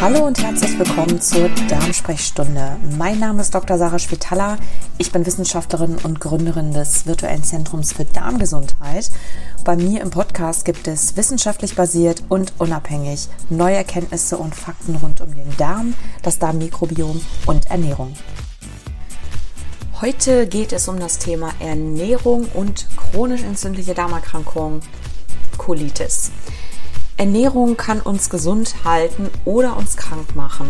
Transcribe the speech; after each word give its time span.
Hallo 0.00 0.24
und 0.24 0.42
herzlich 0.42 0.78
willkommen 0.78 1.20
zur 1.20 1.50
Darmsprechstunde. 1.68 2.78
Mein 2.96 3.18
Name 3.18 3.42
ist 3.42 3.54
Dr. 3.54 3.76
Sarah 3.76 3.98
Spitaler. 3.98 4.56
Ich 4.96 5.12
bin 5.12 5.26
Wissenschaftlerin 5.26 5.98
und 6.02 6.20
Gründerin 6.20 6.72
des 6.72 7.04
virtuellen 7.04 7.44
Zentrums 7.44 7.92
für 7.92 8.06
Darmgesundheit. 8.06 9.10
Bei 9.62 9.76
mir 9.76 10.00
im 10.00 10.08
Podcast 10.08 10.64
gibt 10.64 10.88
es 10.88 11.18
wissenschaftlich 11.18 11.74
basiert 11.76 12.22
und 12.30 12.54
unabhängig 12.56 13.28
neue 13.50 13.76
Erkenntnisse 13.76 14.38
und 14.38 14.54
Fakten 14.54 14.96
rund 14.96 15.20
um 15.20 15.34
den 15.34 15.54
Darm, 15.58 15.92
das 16.22 16.38
Darmmikrobiom 16.38 17.20
und 17.44 17.70
Ernährung. 17.70 18.14
Heute 20.00 20.46
geht 20.46 20.72
es 20.72 20.88
um 20.88 20.98
das 20.98 21.18
Thema 21.18 21.50
Ernährung 21.60 22.46
und 22.54 22.86
chronisch 22.96 23.42
entzündliche 23.42 23.92
Darmerkrankungen, 23.92 24.80
Colitis. 25.58 26.30
Ernährung 27.20 27.76
kann 27.76 28.00
uns 28.00 28.30
gesund 28.30 28.76
halten 28.82 29.28
oder 29.44 29.76
uns 29.76 29.98
krank 29.98 30.34
machen. 30.36 30.68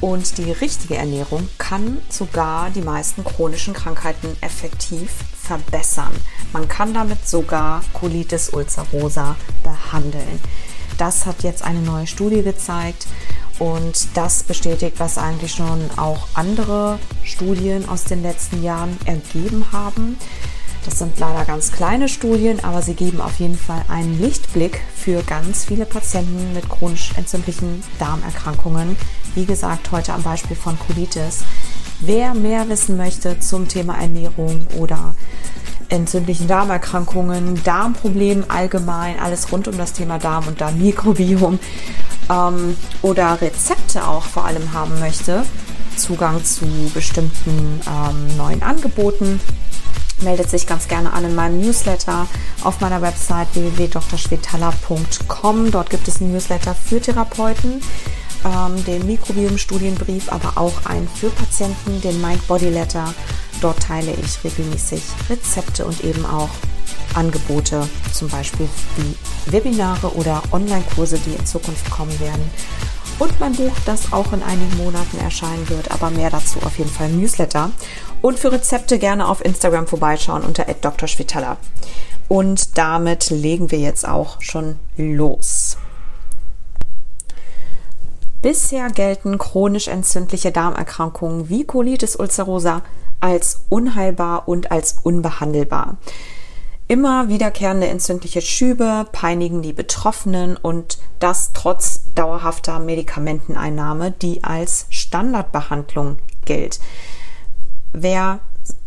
Und 0.00 0.38
die 0.38 0.50
richtige 0.50 0.96
Ernährung 0.96 1.46
kann 1.58 1.98
sogar 2.08 2.70
die 2.70 2.80
meisten 2.80 3.22
chronischen 3.24 3.74
Krankheiten 3.74 4.34
effektiv 4.40 5.10
verbessern. 5.38 6.12
Man 6.54 6.66
kann 6.66 6.94
damit 6.94 7.28
sogar 7.28 7.84
Colitis 7.92 8.48
ulcerosa 8.48 9.36
behandeln. 9.62 10.40
Das 10.96 11.26
hat 11.26 11.42
jetzt 11.42 11.62
eine 11.62 11.82
neue 11.82 12.06
Studie 12.06 12.42
gezeigt 12.42 13.06
und 13.58 14.08
das 14.14 14.44
bestätigt, 14.44 14.94
was 14.96 15.18
eigentlich 15.18 15.52
schon 15.52 15.90
auch 15.98 16.26
andere 16.32 16.98
Studien 17.22 17.86
aus 17.86 18.04
den 18.04 18.22
letzten 18.22 18.62
Jahren 18.62 18.96
ergeben 19.04 19.66
haben. 19.72 20.16
Das 20.84 20.98
sind 20.98 21.18
leider 21.20 21.44
ganz 21.44 21.70
kleine 21.70 22.08
Studien, 22.08 22.64
aber 22.64 22.82
sie 22.82 22.94
geben 22.94 23.20
auf 23.20 23.38
jeden 23.38 23.56
Fall 23.56 23.84
einen 23.88 24.20
Lichtblick 24.20 24.80
für 24.96 25.22
ganz 25.22 25.64
viele 25.64 25.86
Patienten 25.86 26.52
mit 26.54 26.68
chronisch 26.68 27.12
entzündlichen 27.16 27.82
Darmerkrankungen. 27.98 28.96
Wie 29.34 29.44
gesagt, 29.44 29.92
heute 29.92 30.12
am 30.12 30.22
Beispiel 30.22 30.56
von 30.56 30.76
Colitis. 30.78 31.44
Wer 32.00 32.34
mehr 32.34 32.68
wissen 32.68 32.96
möchte 32.96 33.38
zum 33.38 33.68
Thema 33.68 33.94
Ernährung 33.96 34.66
oder 34.76 35.14
entzündlichen 35.88 36.48
Darmerkrankungen, 36.48 37.62
Darmproblemen 37.62 38.50
allgemein, 38.50 39.20
alles 39.20 39.52
rund 39.52 39.68
um 39.68 39.78
das 39.78 39.92
Thema 39.92 40.18
Darm 40.18 40.48
und 40.48 40.60
Darmmikrobiom 40.60 41.60
ähm, 42.30 42.76
oder 43.02 43.40
Rezepte 43.40 44.06
auch 44.06 44.24
vor 44.24 44.46
allem 44.46 44.72
haben 44.72 44.98
möchte, 44.98 45.44
Zugang 45.96 46.42
zu 46.44 46.66
bestimmten 46.94 47.80
ähm, 47.86 48.36
neuen 48.36 48.62
Angeboten, 48.62 49.38
meldet 50.22 50.50
sich 50.50 50.66
ganz 50.66 50.88
gerne 50.88 51.12
an 51.12 51.24
in 51.24 51.34
meinem 51.34 51.60
Newsletter 51.60 52.26
auf 52.62 52.80
meiner 52.80 53.02
Website 53.02 53.48
www.drschwetala.com. 53.54 55.70
Dort 55.70 55.90
gibt 55.90 56.08
es 56.08 56.20
einen 56.20 56.32
Newsletter 56.32 56.74
für 56.74 57.00
Therapeuten, 57.00 57.80
ähm, 58.44 58.84
den 58.84 59.06
Mikrobiom-Studienbrief, 59.06 60.32
aber 60.32 60.54
auch 60.56 60.86
einen 60.86 61.08
für 61.08 61.30
Patienten, 61.30 62.00
den 62.00 62.20
Mind-Body-Letter. 62.20 63.14
Dort 63.60 63.80
teile 63.80 64.12
ich 64.12 64.42
regelmäßig 64.42 65.02
Rezepte 65.28 65.84
und 65.84 66.02
eben 66.02 66.26
auch 66.26 66.50
Angebote, 67.14 67.86
zum 68.12 68.28
Beispiel 68.28 68.68
wie 68.96 69.52
Webinare 69.52 70.14
oder 70.14 70.42
Online-Kurse, 70.50 71.18
die 71.18 71.34
in 71.34 71.46
Zukunft 71.46 71.88
kommen 71.90 72.18
werden 72.20 72.50
und 73.18 73.38
mein 73.40 73.54
Buch, 73.54 73.72
das 73.86 74.12
auch 74.12 74.32
in 74.32 74.42
einigen 74.42 74.76
Monaten 74.76 75.18
erscheinen 75.18 75.68
wird, 75.68 75.90
aber 75.90 76.10
mehr 76.10 76.30
dazu 76.30 76.58
auf 76.64 76.78
jeden 76.78 76.90
Fall 76.90 77.10
im 77.10 77.20
Newsletter. 77.20 77.70
Und 78.20 78.38
für 78.38 78.52
Rezepte 78.52 78.98
gerne 78.98 79.28
auf 79.28 79.44
Instagram 79.44 79.86
vorbeischauen 79.86 80.42
unter 80.42 80.64
@drschwitala. 80.64 81.56
Und 82.28 82.78
damit 82.78 83.30
legen 83.30 83.70
wir 83.70 83.78
jetzt 83.78 84.06
auch 84.08 84.40
schon 84.40 84.76
los. 84.96 85.76
Bisher 88.40 88.90
gelten 88.90 89.38
chronisch 89.38 89.86
entzündliche 89.86 90.50
Darmerkrankungen 90.50 91.48
wie 91.48 91.64
Colitis 91.64 92.16
ulcerosa 92.16 92.82
als 93.20 93.60
unheilbar 93.68 94.48
und 94.48 94.72
als 94.72 94.96
unbehandelbar. 95.04 95.96
Immer 96.88 97.28
wiederkehrende 97.28 97.88
entzündliche 97.88 98.42
Schübe 98.42 99.06
peinigen 99.12 99.62
die 99.62 99.72
Betroffenen 99.72 100.56
und 100.56 100.98
das 101.20 101.52
trotz 101.54 102.12
dauerhafter 102.14 102.78
Medikamenteneinnahme, 102.78 104.10
die 104.10 104.44
als 104.44 104.86
Standardbehandlung 104.90 106.18
gilt. 106.44 106.80
Wer 107.92 108.40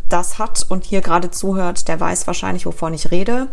das 0.09 0.38
hat 0.38 0.66
und 0.69 0.83
hier 0.83 1.01
gerade 1.01 1.31
zuhört, 1.31 1.88
der 1.88 2.00
weiß 2.00 2.28
wahrscheinlich, 2.28 2.66
wovon 2.66 2.94
ich 2.94 3.11
rede. 3.11 3.47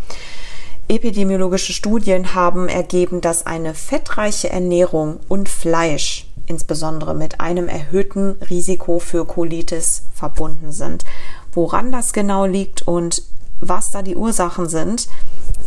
Epidemiologische 0.89 1.73
Studien 1.73 2.35
haben 2.35 2.69
ergeben, 2.69 3.21
dass 3.21 3.47
eine 3.47 3.73
fettreiche 3.73 4.51
Ernährung 4.51 5.21
und 5.29 5.49
Fleisch 5.49 6.27
insbesondere 6.47 7.15
mit 7.15 7.41
einem 7.41 7.69
erhöhten 7.69 8.33
Risiko 8.51 8.99
für 8.99 9.25
Colitis 9.25 10.03
verbunden 10.13 10.73
sind. 10.73 11.05
Woran 11.53 11.93
das 11.93 12.13
genau 12.13 12.47
liegt 12.47 12.83
und 12.83 13.23
was 13.63 13.91
da 13.91 14.03
die 14.03 14.17
Ursachen 14.17 14.69
sind, 14.69 15.09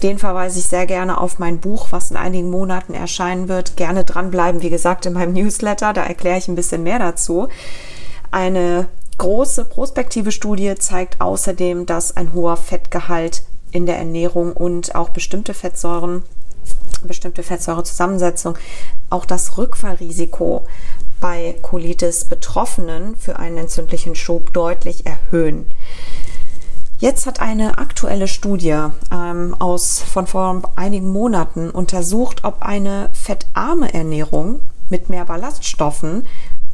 den 0.04 0.20
verweise 0.20 0.60
ich 0.60 0.66
sehr 0.66 0.86
gerne 0.86 1.20
auf 1.20 1.40
mein 1.40 1.60
Buch, 1.60 1.88
was 1.92 2.12
in 2.12 2.18
einigen 2.18 2.50
Monaten 2.50 2.94
erscheinen 2.94 3.48
wird. 3.48 3.78
Gerne 3.78 4.04
dranbleiben, 4.04 4.62
wie 4.62 4.70
gesagt, 4.70 5.06
in 5.06 5.14
meinem 5.14 5.34
Newsletter, 5.34 5.94
da 5.94 6.04
erkläre 6.04 6.38
ich 6.38 6.48
ein 6.48 6.56
bisschen 6.56 6.84
mehr 6.84 7.00
dazu. 7.00 7.48
Eine 8.30 8.88
große 9.18 9.66
prospektive 9.66 10.32
Studie 10.32 10.76
zeigt 10.76 11.22
außerdem, 11.22 11.86
dass 11.86 12.16
ein 12.16 12.34
hoher 12.34 12.58
Fettgehalt 12.58 13.44
in 13.72 13.86
der 13.86 13.98
Ernährung 13.98 14.54
und 14.54 14.94
auch 14.96 15.10
bestimmte 15.10 15.54
Fettsäuren, 15.54 16.24
bestimmte 17.04 17.44
Fettsäurezusammensetzung, 17.44 18.58
auch 19.10 19.26
das 19.26 19.58
Rückfallrisiko 19.58 20.66
bei 21.22 21.56
Colitis 21.62 22.26
Betroffenen 22.26 23.16
für 23.16 23.40
einen 23.40 23.58
entzündlichen 23.58 24.16
Schub 24.16 24.54
deutlich 24.54 25.06
erhöhen. 25.06 25.68
Jetzt 26.98 27.26
hat 27.26 27.42
eine 27.42 27.78
aktuelle 27.78 28.28
Studie 28.28 28.78
ähm, 29.12 29.54
aus 29.60 30.00
von 30.00 30.28
vor 30.28 30.62
einigen 30.78 31.10
Monaten 31.10 31.70
untersucht, 31.70 32.46
ob 32.46 32.62
eine 32.62 33.10
fettarme 33.12 33.94
Ernährung 33.94 34.62
mit 34.90 35.10
mehr 35.10 35.26
Ballaststoffen, 35.26 36.26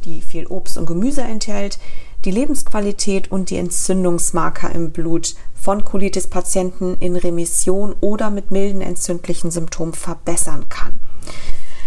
die 0.04 0.22
viel 0.22 0.46
Obst 0.46 0.78
und 0.78 0.86
Gemüse 0.86 1.22
enthält, 1.22 1.80
die 2.24 2.30
Lebensqualität 2.30 3.32
und 3.32 3.50
die 3.50 3.56
Entzündungsmarker 3.56 4.70
im 4.72 4.92
Blut 4.92 5.34
von 5.60 5.84
Colitis-Patienten 5.84 6.96
in 7.00 7.16
Remission 7.16 7.96
oder 8.00 8.30
mit 8.30 8.52
milden 8.52 8.80
entzündlichen 8.80 9.50
Symptomen 9.50 9.92
verbessern 9.92 10.68
kann. 10.68 11.00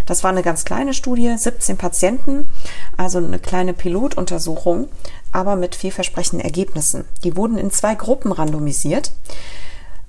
Das 0.06 0.24
war 0.24 0.32
eine 0.32 0.44
ganz 0.44 0.66
kleine 0.66 0.94
Studie, 0.94 1.34
17 1.36 1.78
Patienten, 1.78 2.50
also 2.98 3.18
eine 3.18 3.40
kleine 3.40 3.74
Pilotuntersuchung, 3.74 4.88
aber 5.32 5.56
mit 5.56 5.76
vielversprechenden 5.76 6.46
Ergebnissen. 6.46 7.06
Die 7.24 7.36
wurden 7.36 7.58
in 7.58 7.72
zwei 7.72 7.96
Gruppen 7.96 8.32
randomisiert. 8.32 9.12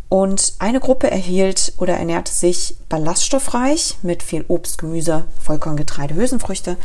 Und 0.08 0.54
eine 0.60 0.78
Gruppe 0.78 1.10
erhielt 1.10 1.72
oder 1.78 1.96
ernährte 1.96 2.32
sich 2.32 2.76
ballaststoffreich 2.88 3.98
mit 4.02 4.22
viel 4.22 4.44
Obst, 4.46 4.78
Gemüse, 4.78 5.24
Vollkorngetreide, 5.40 6.14
Hülsenfrüchte, 6.14 6.76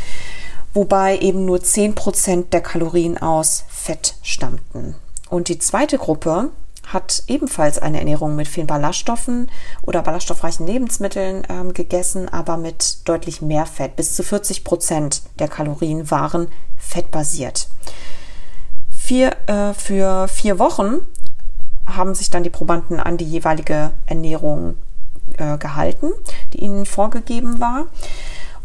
wobei 0.74 1.20
eben 1.20 1.46
nur 1.46 1.60
10% 1.60 2.50
der 2.50 2.62
Kalorien 2.62 3.20
aus 3.20 3.66
Fett 3.70 4.16
stammten. 4.24 4.96
Und 5.30 5.50
die 5.50 5.60
zweite 5.60 6.00
Gruppe 6.00 6.50
hat 6.94 7.24
ebenfalls 7.28 7.80
eine 7.80 8.00
Ernährung 8.00 8.36
mit 8.36 8.48
vielen 8.48 8.68
Ballaststoffen 8.68 9.50
oder 9.82 10.02
ballaststoffreichen 10.02 10.68
Lebensmitteln 10.68 11.44
ähm, 11.50 11.74
gegessen, 11.74 12.30
aber 12.30 12.58
mit 12.58 13.08
deutlich 13.08 13.42
mehr 13.42 13.66
Fett. 13.66 13.96
Bis 13.96 14.16
zu 14.16 14.24
40 14.24 14.64
Prozent 14.64 15.22
der 15.40 15.48
Kalorien 15.48 16.10
waren 16.12 16.48
fettbasiert. 16.78 17.70
Vier, 18.90 19.36
äh, 19.48 19.74
für 19.74 20.28
vier 20.28 20.60
Wochen 20.60 21.02
haben 21.86 22.16
sich 22.16 22.30
dann 22.30 22.44
die 22.44 22.50
Probanden 22.50 23.00
an 23.00 23.18
die 23.18 23.26
jeweilige 23.26 23.92
Ernährung 24.06 24.76
äh, 25.38 25.58
gehalten, 25.58 26.12
die 26.54 26.60
ihnen 26.60 26.86
vorgegeben 26.86 27.60
war. 27.60 27.88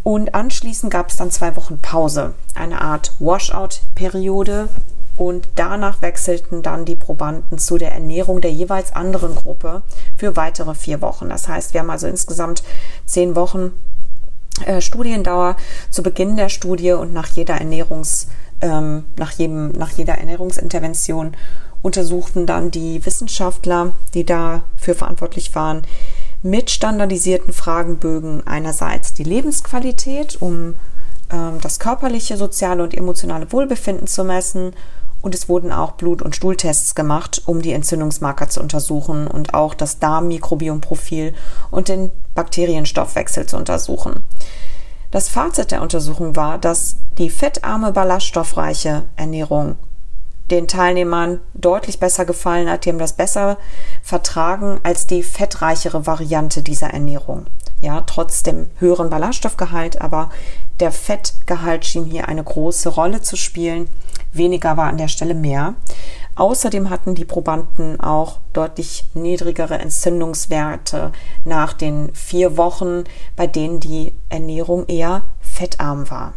Und 0.03 0.35
anschließend 0.35 0.93
gab 0.93 1.11
es 1.11 1.17
dann 1.17 1.33
zwei 1.33 1.56
Wochen 1.56 1.79
Pause, 1.79 2.35
eine 2.55 2.81
Art 2.81 3.12
Washout-Periode, 3.19 4.69
und 5.17 5.49
danach 5.55 6.03
wechselten 6.03 6.63
dann 6.63 6.85
die 6.85 6.97
Probanden 6.97 7.59
zu 7.59 7.79
der 7.79 7.93
Ernährung 7.93 8.41
der 8.41 8.53
jeweils 8.53 8.95
anderen 8.95 9.35
Gruppe 9.35 9.83
für 10.17 10.37
weitere 10.37 10.75
vier 10.75 11.01
Wochen. 11.01 11.29
Das 11.29 11.49
heißt, 11.49 11.75
wir 11.75 11.81
haben 11.81 11.91
also 11.91 12.07
insgesamt 12.07 12.63
zehn 13.07 13.35
Wochen 13.35 13.73
äh, 14.65 14.81
Studiendauer 14.81 15.57
zu 15.91 16.03
Beginn 16.03 16.37
der 16.37 16.49
Studie 16.49 16.93
und 16.93 17.13
nach 17.13 17.29
jeder 17.29 17.55
Ernährungs, 17.55 18.29
ähm, 18.61 19.05
nach 19.17 19.33
jedem, 19.33 19.73
nach 19.73 19.91
jeder 19.91 20.19
Ernährungsintervention 20.19 21.37
untersuchten 21.83 22.47
dann 22.47 22.71
die 22.71 23.05
Wissenschaftler, 23.05 23.93
die 24.15 24.25
dafür 24.25 24.95
verantwortlich 24.95 25.55
waren, 25.55 25.83
mit 26.43 26.71
standardisierten 26.71 27.53
Fragenbögen 27.53 28.47
einerseits 28.47 29.12
die 29.12 29.25
Lebensqualität, 29.25 30.41
um 30.41 30.75
ähm, 31.31 31.59
das 31.61 31.79
körperliche, 31.79 32.37
soziale 32.37 32.83
und 32.83 32.95
emotionale 32.95 33.51
Wohlbefinden 33.53 34.07
zu 34.07 34.25
messen 34.25 34.73
und 35.26 35.34
es 35.34 35.49
wurden 35.49 35.73
auch 35.73 35.93
Blut- 35.93 36.23
und 36.23 36.37
Stuhltests 36.37 36.94
gemacht, 36.94 37.43
um 37.46 37.61
die 37.61 37.73
Entzündungsmarker 37.73 38.49
zu 38.49 38.61
untersuchen 38.61 39.26
und 39.26 39.55
auch 39.55 39.75
das 39.75 39.99
Darmmikrobiomprofil 39.99 41.34
und 41.73 41.88
den 41.88 42.12
Bakterienstoffwechsel 42.37 43.44
zu 43.44 43.56
untersuchen. 43.56 44.23
Das 45.11 45.28
Fazit 45.28 45.73
der 45.73 45.82
Untersuchung 45.82 46.37
war, 46.37 46.58
dass 46.58 46.99
die 47.19 47.28
fettarme, 47.28 47.90
ballaststoffreiche 47.90 49.02
Ernährung 49.17 49.75
den 50.52 50.69
Teilnehmern 50.69 51.40
deutlich 51.55 51.99
besser 51.99 52.25
gefallen 52.25 52.70
hat. 52.70 52.84
Die 52.84 52.90
haben 52.90 53.00
das 53.00 53.14
besser 53.14 53.58
vertragen 54.02 54.78
als 54.84 55.08
die 55.08 55.25
fettreichere 55.25 56.06
Variante 56.06 56.62
dieser 56.62 56.90
Ernährung. 56.90 57.46
Ja, 57.81 58.02
trotz 58.02 58.44
dem 58.44 58.69
höheren 58.78 59.11
Ballaststoffgehalt, 59.11 60.00
aber 60.00 60.31
der 60.78 60.93
Fettgehalt 60.93 61.84
schien 61.84 62.05
hier 62.05 62.28
eine 62.28 62.44
große 62.44 62.90
Rolle 62.90 63.23
zu 63.23 63.37
spielen. 63.37 63.88
Weniger 64.32 64.76
war 64.76 64.88
an 64.88 64.99
der 64.99 65.08
Stelle 65.08 65.34
mehr. 65.34 65.75
Außerdem 66.37 66.90
hatten 66.90 67.14
die 67.14 67.25
Probanden 67.25 67.99
auch 67.99 68.40
deutlich 68.52 69.05
niedrigere 69.14 69.78
Entzündungswerte 69.78 71.12
nach 71.44 71.73
den 71.73 72.14
vier 72.14 72.58
Wochen, 72.58 73.05
bei 73.37 73.46
denen 73.46 73.81
die 73.81 74.12
Ernährung 74.28 74.87
eher 74.87 75.23
fettarm 75.40 76.11
war. 76.11 76.34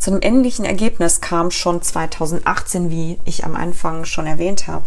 Zu 0.00 0.10
einem 0.10 0.20
ähnlichen 0.22 0.64
Ergebnis 0.64 1.20
kam 1.20 1.50
schon 1.50 1.82
2018, 1.82 2.90
wie 2.90 3.18
ich 3.26 3.44
am 3.44 3.54
Anfang 3.54 4.06
schon 4.06 4.26
erwähnt 4.26 4.66
habe, 4.66 4.84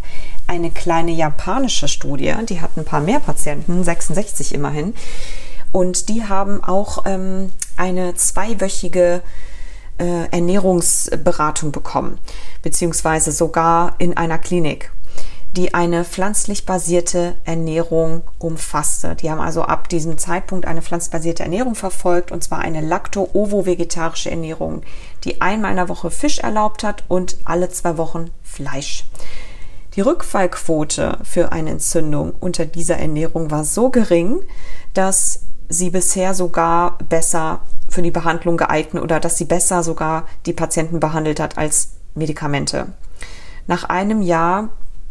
eine 0.47 0.71
kleine 0.71 1.11
japanische 1.11 1.87
Studie. 1.87 2.33
Die 2.49 2.61
hat 2.61 2.77
ein 2.77 2.85
paar 2.85 3.01
mehr 3.01 3.19
Patienten, 3.19 3.83
66 3.83 4.55
immerhin. 4.55 4.95
Und 5.71 6.09
die 6.09 6.23
haben 6.23 6.63
auch 6.63 7.05
ähm, 7.05 7.51
eine 7.77 8.15
zweiwöchige 8.15 9.21
äh, 9.97 10.25
Ernährungsberatung 10.31 11.71
bekommen, 11.71 12.19
beziehungsweise 12.61 13.31
sogar 13.31 13.95
in 13.99 14.17
einer 14.17 14.37
Klinik 14.37 14.91
die 15.55 15.75
eine 15.75 16.03
pflanzlich 16.03 16.65
basierte 16.65 17.35
Ernährung 17.43 18.23
umfasste. 18.39 19.15
Die 19.15 19.29
haben 19.29 19.39
also 19.39 19.61
ab 19.61 19.87
diesem 19.87 20.17
Zeitpunkt 20.17 20.65
eine 20.65 20.81
pflanzbasierte 20.81 21.43
Ernährung 21.43 21.75
verfolgt, 21.75 22.31
und 22.31 22.43
zwar 22.43 22.59
eine 22.59 22.81
lacto-ovo-vegetarische 22.81 24.31
Ernährung, 24.31 24.81
die 25.23 25.41
einmal 25.41 25.71
in 25.71 25.77
der 25.77 25.89
Woche 25.89 26.09
Fisch 26.09 26.39
erlaubt 26.39 26.83
hat 26.83 27.03
und 27.07 27.37
alle 27.45 27.69
zwei 27.69 27.97
Wochen 27.97 28.31
Fleisch. 28.41 29.05
Die 29.95 30.01
Rückfallquote 30.01 31.19
für 31.21 31.51
eine 31.51 31.69
Entzündung 31.69 32.33
unter 32.39 32.65
dieser 32.65 32.97
Ernährung 32.97 33.51
war 33.51 33.63
so 33.63 33.91
gering, 33.91 34.39
dass 34.95 35.41
sie 35.69 35.91
bisher 35.91 36.33
sogar 36.33 36.97
besser 37.09 37.61
für 37.93 38.01
die 38.01 38.11
Behandlung 38.11 38.57
geeignet 38.57 39.03
oder 39.03 39.19
dass 39.19 39.37
sie 39.37 39.45
besser 39.45 39.83
sogar 39.83 40.27
die 40.45 40.53
Patienten 40.53 40.99
behandelt 40.99 41.39
hat 41.39 41.57
als 41.57 41.91
Medikamente. 42.15 42.87
Nach 43.67 43.85
einem 43.85 44.21
Jahr 44.21 44.69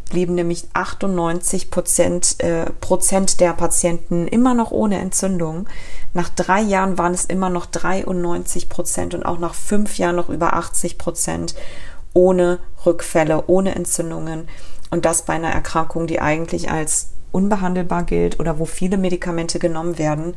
blieben 0.09 0.35
nämlich 0.35 0.67
98 0.73 1.71
Prozent, 1.71 2.39
äh, 2.39 2.65
Prozent 2.81 3.39
der 3.39 3.53
Patienten 3.53 4.27
immer 4.27 4.53
noch 4.53 4.71
ohne 4.71 4.99
Entzündung. 4.99 5.67
Nach 6.13 6.29
drei 6.29 6.61
Jahren 6.61 6.97
waren 6.97 7.13
es 7.13 7.25
immer 7.25 7.49
noch 7.49 7.65
93 7.65 8.69
Prozent 8.69 9.15
und 9.15 9.25
auch 9.25 9.39
nach 9.39 9.55
fünf 9.55 9.97
Jahren 9.97 10.15
noch 10.15 10.29
über 10.29 10.53
80 10.53 10.97
Prozent 10.97 11.55
ohne 12.13 12.59
Rückfälle, 12.85 13.45
ohne 13.47 13.73
Entzündungen. 13.75 14.47
Und 14.91 15.05
das 15.05 15.23
bei 15.23 15.33
einer 15.33 15.49
Erkrankung, 15.49 16.05
die 16.05 16.21
eigentlich 16.21 16.69
als 16.69 17.09
unbehandelbar 17.31 18.03
gilt 18.03 18.39
oder 18.39 18.59
wo 18.59 18.65
viele 18.65 18.97
Medikamente 18.97 19.57
genommen 19.57 19.97
werden. 19.97 20.35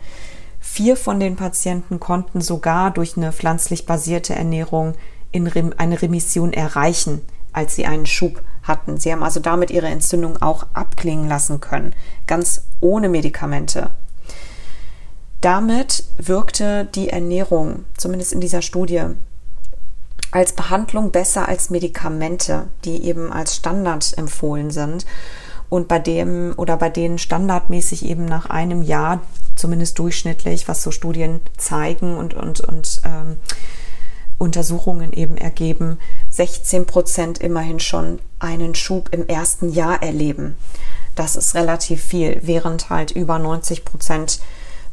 Vier 0.69 0.97
von 0.99 1.21
den 1.21 1.37
Patienten 1.37 2.01
konnten 2.01 2.43
sogar 2.43 2.91
durch 2.91 3.17
eine 3.17 3.33
pflanzlich 3.33 3.87
basierte 3.87 4.35
Ernährung 4.35 4.93
in 5.33 5.49
eine 5.79 6.03
Remission 6.03 6.53
erreichen, 6.53 7.23
als 7.53 7.77
sie 7.77 7.87
einen 7.87 8.05
Schub 8.05 8.43
hatten. 8.63 8.99
Sie 8.99 9.11
haben 9.11 9.23
also 9.23 9.41
damit 9.41 9.71
ihre 9.71 9.87
Entzündung 9.87 10.43
auch 10.43 10.67
abklingen 10.75 11.29
lassen 11.29 11.61
können, 11.61 11.95
ganz 12.27 12.65
ohne 12.81 13.09
Medikamente. 13.09 13.91
Damit 15.41 16.05
wirkte 16.19 16.85
die 16.85 17.09
Ernährung, 17.09 17.87
zumindest 17.97 18.35
in 18.35 18.41
dieser 18.41 18.61
Studie, 18.61 19.05
als 20.31 20.53
Behandlung 20.53 21.11
besser 21.11 21.49
als 21.49 21.71
Medikamente, 21.71 22.67
die 22.85 23.05
eben 23.05 23.33
als 23.33 23.57
Standard 23.57 24.19
empfohlen 24.19 24.71
sind 24.71 25.07
und 25.71 25.89
bei 25.89 26.01
dem 26.01 26.53
oder 26.59 26.77
bei 26.77 26.91
denen 26.91 27.19
standardmäßig 27.19 28.05
eben 28.05 28.27
nach 28.27 28.51
einem 28.51 28.83
Jahr, 28.83 29.23
zumindest 29.57 29.99
durchschnittlich, 29.99 30.69
was 30.69 30.83
so 30.83 30.91
Studien 30.91 31.41
zeigen 31.57 32.17
und, 32.17 32.35
und, 32.35 32.61
und 32.61 33.01
ähm, 33.05 33.37
Untersuchungen 34.39 35.13
eben 35.13 35.37
ergeben, 35.37 35.99
16 36.31 36.87
Prozent 36.87 37.39
immerhin 37.39 37.81
schon 37.81 38.19
einen 38.39 38.75
Schub 38.75 39.09
im 39.13 39.27
ersten 39.27 39.71
Jahr 39.73 40.03
erleben. 40.03 40.57
Das 41.15 41.37
ist 41.37 41.55
relativ 41.55 42.03
viel, 42.03 42.41
während 42.43 42.91
halt 42.91 43.11
über 43.11 43.39
90 43.39 43.85
Prozent 43.85 44.41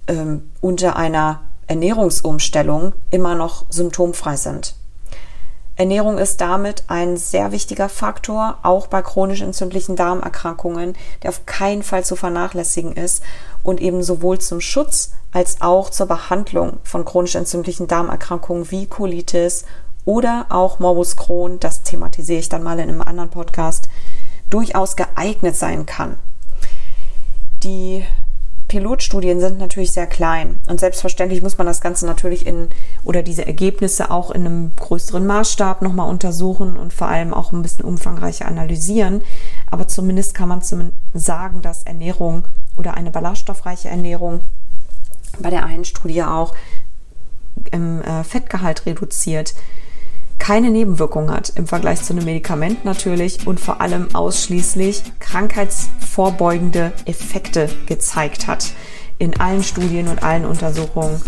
ähm, 0.07 0.49
unter 0.61 0.95
einer 0.95 1.41
Ernährungsumstellung 1.67 2.93
immer 3.11 3.35
noch 3.35 3.65
symptomfrei 3.69 4.37
sind. 4.37 4.75
Ernährung 5.75 6.19
ist 6.19 6.39
damit 6.39 6.83
ein 6.87 7.17
sehr 7.17 7.51
wichtiger 7.51 7.89
Faktor, 7.89 8.59
auch 8.61 8.85
bei 8.85 9.01
chronisch 9.01 9.41
entzündlichen 9.41 9.95
Darmerkrankungen, 9.95 10.95
der 11.23 11.31
auf 11.31 11.47
keinen 11.47 11.81
Fall 11.81 12.05
zu 12.05 12.15
vernachlässigen 12.15 12.93
ist 12.93 13.23
und 13.63 13.81
eben 13.81 14.03
sowohl 14.03 14.37
zum 14.37 14.61
Schutz 14.61 15.13
als 15.31 15.61
auch 15.61 15.89
zur 15.89 16.05
Behandlung 16.05 16.77
von 16.83 17.05
chronisch 17.05 17.33
entzündlichen 17.33 17.87
Darmerkrankungen 17.87 18.69
wie 18.69 18.85
Colitis 18.85 19.65
oder 20.05 20.45
auch 20.49 20.77
Morbus 20.77 21.15
Crohn, 21.15 21.59
das 21.59 21.81
thematisiere 21.81 22.39
ich 22.39 22.49
dann 22.49 22.61
mal 22.61 22.77
in 22.79 22.89
einem 22.89 23.01
anderen 23.01 23.31
Podcast, 23.31 23.87
durchaus 24.51 24.95
geeignet 24.95 25.55
sein 25.55 25.87
kann. 25.87 26.19
Die 27.63 28.05
Pilotstudien 28.73 29.39
sind 29.39 29.59
natürlich 29.59 29.91
sehr 29.91 30.07
klein 30.07 30.57
und 30.65 30.79
selbstverständlich 30.79 31.43
muss 31.43 31.59
man 31.59 31.67
das 31.67 31.79
Ganze 31.79 32.07
natürlich 32.07 32.47
in 32.47 32.69
oder 33.05 33.21
diese 33.21 33.45
Ergebnisse 33.45 34.09
auch 34.09 34.31
in 34.31 34.47
einem 34.47 34.75
größeren 34.75 35.27
Maßstab 35.27 35.83
nochmal 35.83 36.09
untersuchen 36.09 36.75
und 36.75 36.91
vor 36.91 37.07
allem 37.07 37.35
auch 37.35 37.51
ein 37.51 37.61
bisschen 37.61 37.85
umfangreicher 37.85 38.47
analysieren. 38.47 39.21
Aber 39.69 39.87
zumindest 39.87 40.33
kann 40.33 40.49
man 40.49 40.63
sagen, 41.13 41.61
dass 41.61 41.83
Ernährung 41.83 42.45
oder 42.75 42.95
eine 42.95 43.11
ballaststoffreiche 43.11 43.89
Ernährung 43.89 44.41
bei 45.37 45.51
der 45.51 45.65
einen 45.65 45.85
Studie 45.85 46.23
auch 46.23 46.55
im 47.71 48.01
äh, 48.01 48.23
Fettgehalt 48.23 48.87
reduziert, 48.87 49.53
keine 50.43 50.71
Nebenwirkung 50.71 51.31
hat 51.31 51.53
im 51.55 51.67
Vergleich 51.67 52.03
zu 52.03 52.11
einem 52.11 52.25
Medikament 52.25 52.83
natürlich 52.83 53.47
und 53.47 53.61
vor 53.61 53.79
allem 53.79 54.13
ausschließlich 54.13 55.01
krankheitsvorbeugende 55.19 56.91
Effekte 57.05 57.69
gezeigt 57.85 58.45
hat 58.45 58.73
in 59.19 59.39
allen 59.39 59.63
Studien 59.63 60.09
und 60.09 60.21
allen 60.21 60.43
Untersuchungen 60.43 61.21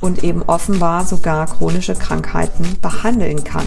und 0.00 0.24
eben 0.24 0.42
offenbar 0.42 1.06
sogar 1.06 1.46
chronische 1.46 1.94
Krankheiten 1.94 2.76
behandeln 2.82 3.44
kann. 3.44 3.66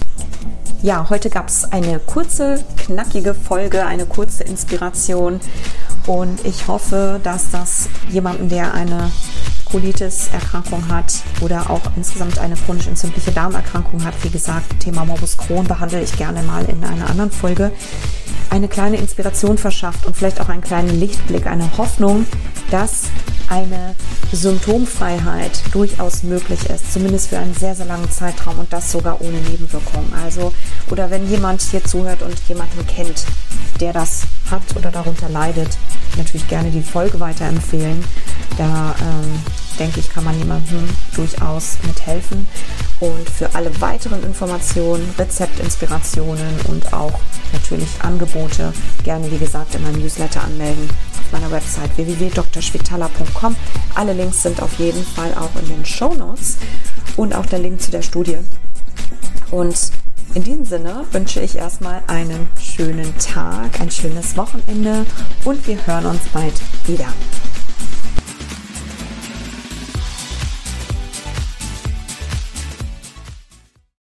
Ja, 0.82 1.10
heute 1.10 1.30
gab 1.30 1.48
es 1.48 1.64
eine 1.72 2.00
kurze, 2.00 2.62
knackige 2.76 3.34
Folge, 3.36 3.86
eine 3.86 4.06
kurze 4.06 4.44
Inspiration 4.44 5.40
und 6.08 6.46
ich 6.46 6.68
hoffe, 6.68 7.22
dass 7.24 7.52
das 7.52 7.88
jemanden, 8.10 8.50
der 8.50 8.74
eine 8.74 9.12
Colitis-Erkrankung 9.74 10.88
hat 10.88 11.24
oder 11.42 11.72
auch 11.72 11.82
insgesamt 11.98 12.38
eine 12.38 12.56
chronisch 12.56 12.86
entzündliche 12.86 13.32
Darmerkrankung 13.32 14.06
hat, 14.06 14.14
wie 14.22 14.30
gesagt, 14.30 14.80
Thema 14.80 15.04
Morbus 15.04 15.36
Crohn 15.36 15.66
behandle 15.66 16.04
ich 16.04 16.16
gerne 16.16 16.44
mal 16.44 16.64
in 16.66 16.84
einer 16.84 17.10
anderen 17.10 17.32
Folge, 17.32 17.72
eine 18.52 18.68
kleine 18.68 18.98
Inspiration 18.98 19.58
verschafft 19.58 20.06
und 20.06 20.16
vielleicht 20.16 20.40
auch 20.40 20.50
einen 20.50 20.62
kleinen 20.62 21.00
Lichtblick, 21.00 21.48
eine 21.48 21.76
Hoffnung, 21.76 22.28
dass 22.70 23.06
eine 23.50 23.96
Symptomfreiheit 24.32 25.64
durchaus 25.72 26.22
möglich 26.22 26.70
ist, 26.70 26.94
zumindest 26.94 27.30
für 27.30 27.40
einen 27.40 27.56
sehr, 27.56 27.74
sehr 27.74 27.88
langen 27.88 28.12
Zeitraum 28.12 28.60
und 28.60 28.72
das 28.72 28.92
sogar 28.92 29.22
ohne 29.22 29.38
Nebenwirkungen. 29.38 30.14
Also, 30.24 30.54
oder 30.92 31.10
wenn 31.10 31.28
jemand 31.28 31.64
hier 31.64 31.84
zuhört 31.84 32.22
und 32.22 32.36
jemanden 32.48 32.86
kennt, 32.86 33.26
der 33.80 33.92
das 33.92 34.22
hat 34.52 34.76
oder 34.76 34.92
darunter 34.92 35.30
leidet, 35.30 35.78
natürlich 36.16 36.48
gerne 36.48 36.70
die 36.70 36.84
Folge 36.84 37.20
weiterempfehlen. 37.20 38.04
Da 38.58 38.96
ähm, 39.02 39.42
denke 39.80 40.00
ich, 40.00 40.10
kann 40.10 40.24
man 40.24 40.38
jemandem 40.38 40.88
durchaus 41.16 41.78
mithelfen. 41.86 42.48
Und 43.00 43.30
für 43.30 43.54
alle 43.56 43.70
weiteren 43.82 44.24
Informationen, 44.24 45.14
Rezeptinspirationen 45.18 46.62
und 46.68 46.94
auch 46.94 47.20
natürlich 47.52 47.90
Angebote 48.00 48.74
gerne, 49.04 49.30
wie 49.32 49.38
gesagt, 49.38 49.76
in 49.76 49.84
meinem 49.84 50.02
Newsletter 50.02 50.44
anmelden 50.44 50.90
auf 51.20 51.32
meiner 51.32 51.52
Website 51.52 51.96
www.drschwitala.com. 51.98 53.56
Alle 53.96 54.14
Links 54.14 54.44
sind 54.44 54.62
auf 54.62 54.80
jeden 54.80 55.04
Fall 55.04 55.34
auch 55.36 55.60
in 55.62 55.68
den 55.68 55.86
Show 55.86 56.14
Notes 56.14 56.58
und 57.18 57.36
auch 57.36 57.46
der 57.46 57.60
Link 57.60 57.82
zu 57.82 57.92
der 57.92 58.02
Studie. 58.02 58.38
Und 59.52 59.92
in 60.34 60.44
diesem 60.44 60.66
Sinne 60.66 61.06
wünsche 61.12 61.42
ich 61.42 61.56
erstmal 61.56 62.02
einen 62.08 62.48
schönen 62.60 63.16
Tag, 63.20 63.80
ein 63.80 63.92
schönes 63.92 64.36
Wochenende 64.36 65.06
und 65.46 65.68
wir 65.68 65.86
hören 65.86 66.08
uns 66.08 66.22
bald 66.34 66.54
wieder. 66.88 67.08